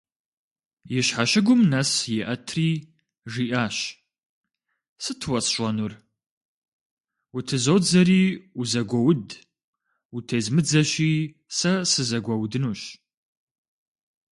И 0.97 1.01
щхьэщыгум 1.05 1.61
нэс 1.71 1.91
иӏэтри, 2.17 2.69
жиӏащ: 3.31 3.77
«Сыт 5.03 5.21
уэсщӏэнур? 5.29 5.93
Утызодзэри- 7.37 8.21
узэгуоуд, 8.59 9.29
утезмыдзэщи, 10.15 11.11
сэ 11.57 11.71
сызэгуэудынущ». 11.91 12.81